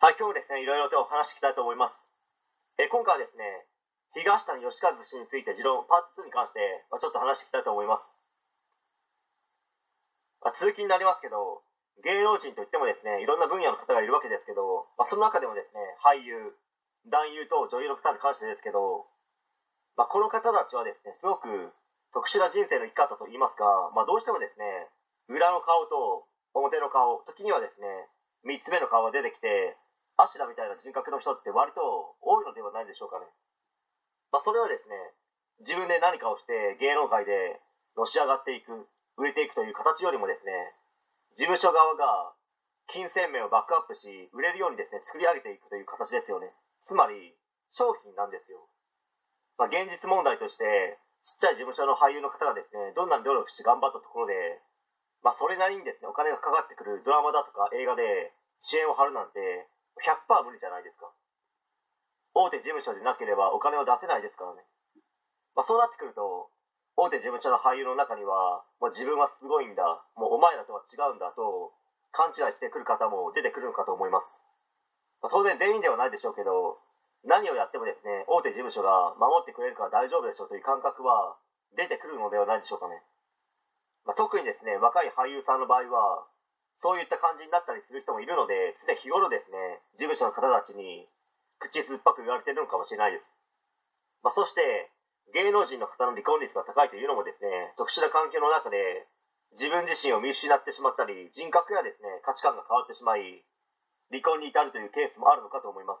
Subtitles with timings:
[0.00, 2.00] はい、今日もですね、いろいろとお話していきたいと思います。
[2.80, 3.68] え今回はですね、
[4.16, 8.08] 東谷義和氏について持論パート2に関して、まあ、ちょっと話していきたいと思います。
[10.40, 11.60] まあ、通勤になりますけど、
[12.00, 16.56] 芸能人といってもですね、いろんな分野の方がいるわけですけど、まあ、その中でもですね、俳優、
[17.04, 19.04] 男優と女優の方に関してですけど、
[20.00, 21.44] まあ、この方たちはですね、すごく
[22.16, 24.64] 特殊な人生の生き方といいますか、まあ、どうしてもですね、
[25.28, 26.24] 裏の顔と
[26.56, 28.08] 表の顔、時にはですね、
[28.48, 29.76] 3つ目の顔が出てきて、
[30.22, 31.80] アシラみたいな人格の人って割と
[32.20, 33.26] 多いのではないでしょうかね。
[34.32, 34.94] まあ、それはですね、
[35.60, 37.60] 自分で何かをして芸能界で
[37.96, 40.52] のし上がっていく、売れていくという形よりもですね、
[41.36, 42.32] 事務所側が
[42.88, 46.50] 金銭面をバックアップし、売れるようにですね、作り上げていくという形ですよね。
[46.86, 47.36] つまり、
[47.70, 48.66] 商品なんですよ。
[49.58, 54.34] まあ、現実問題として、ちっちゃい事務所の俳優の方がですね、どんなに努力して頑張ったところで、
[55.22, 59.68] まあ、それなりにですね、お金がかかってくるドラマだとか映画で支援を張るなんて、
[60.04, 61.10] 100%無理じゃないですか。
[62.34, 64.62] 大手事務所でなければお金を出せないですからね。
[65.54, 66.50] まあ、そうなってくると、
[66.96, 69.82] 大手事務所の俳優の中には、もう自分はすごいんだ、
[70.14, 71.72] もうお前らとは違うんだと、
[72.12, 74.42] 勘違いしてくる方も出てくるのかと思います。
[75.22, 76.78] まあ、当然全員ではないでしょうけど、
[77.24, 81.36] 何をやってもですね、大手事務所が守ってくれるから大丈夫でしょうという感覚は
[81.76, 83.02] 出てくるのではないでしょうかね。
[84.04, 86.26] まあ、特にですね、若い俳優さんの場合は、
[86.80, 91.04] そういった感じになったりする人もいるので、常日頃ですね、事務所の方たちに
[91.60, 93.28] 口酸っぱく言われてるのかもしれないです。
[94.24, 94.88] まあ、そして、
[95.36, 99.06] 芸能人の方の離婚率が高いというのもですね、特殊な環境の中で、
[99.52, 103.44] 自分自身を見失ってしまったり、人格やですね、価値観が変わってしまい、
[104.08, 106.00] 離婚に至るというケースもあるのかと思いま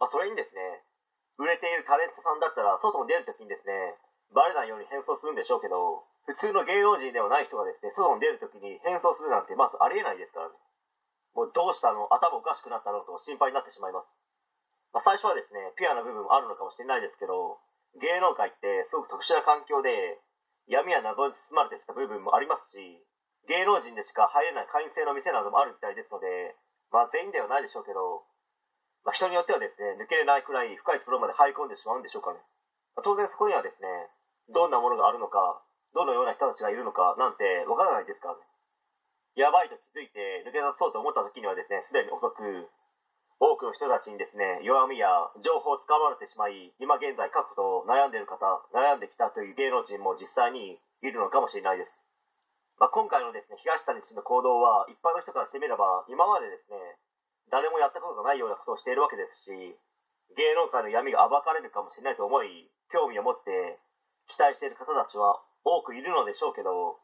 [0.00, 0.88] まあ、それにですね、
[1.36, 4.00] 売れているタレントさんだったら、外に出るときにですね、
[4.32, 10.56] バレないように変装するんでしょうけど、普通の芸能人ではない人がですね、外に出るときに変装するなんてまずありえないですからね。
[11.36, 12.08] もうどうしたの？
[12.14, 13.04] 頭おかしくなったの？
[13.04, 14.08] と心配になってしまいます。
[14.94, 17.58] まあ、最初はですね、ピュアな部分もあるのかもしれないですけど、
[17.98, 20.22] 芸能界ってすごく特殊な環境で、
[20.70, 22.78] 闇や謎に包まれてきた部分もありますし、
[23.50, 26.54] 芸能人でしか入れない会員制の店などもあるみたいですので、
[26.94, 28.22] まあ全員ではないでしょうけど、
[29.02, 32.40] まあ、人によってはですね、抜けれないくらい深いところまで入り込んでしまうんでしょうかね。
[32.96, 33.90] まあ、当然そこにはですね、
[34.54, 35.60] どんなものがあるのか、
[35.94, 38.42] どのような人たちがいるのかなんてわからないですからね。
[39.34, 42.70] やばいと気づいて抜け出そうと思った時にはですね、すでに遅く、
[43.42, 45.10] 多くの人たちにですね、弱みや
[45.42, 51.98] 情報をつかまれてしまい、今現在確保と悩んでいる方、悩んできたという芸能人も実際にいるのかもしれないです。
[52.78, 56.78] まあ、今回のですね、東谷氏の行動は、一般の人からしてみれば、今までですね、
[57.50, 63.78] 誰もやったことがないようなことをしているわけですし、芸能界の闇が暴かれるかもしれないと思い、興味を持って
[64.26, 67.00] 期待している方たちは多くいるのでしょうけど、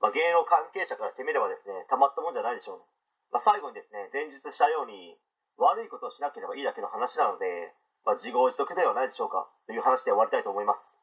[0.00, 2.82] まあ、芸能関係者からしてみればですね、たまったもんじゃないでしょう。
[3.30, 5.16] まあ、最後にですね、前述したように、
[5.60, 10.96] 悪いことをしなければいいだけの話なので、まあ、自業自得ではないでしょうか、という話で終わりたいと思います。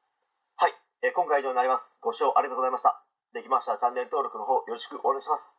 [0.57, 0.73] はい、
[1.03, 1.95] えー、今回以上になります。
[2.01, 3.03] ご視聴ありがとうございました。
[3.33, 5.56] できましたらチャンネル登録の方よろしくお願いします。